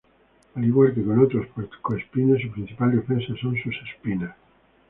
[0.55, 4.35] Al igual que con otros puercoespines, su principal defensa son sus espinas.